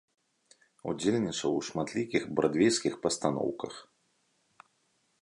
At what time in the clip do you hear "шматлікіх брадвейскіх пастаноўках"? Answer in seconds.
1.69-3.81